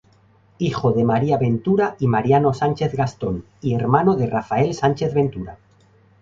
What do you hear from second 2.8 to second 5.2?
Gastón, y hermano de Rafael Sánchez